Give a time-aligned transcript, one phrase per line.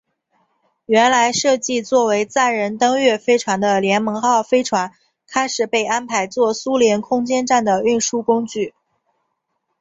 [0.87, 4.91] 原来设计做为载人登月飞船的联盟号飞船
[5.27, 8.73] 开始被安排做苏联空间站的运输工具。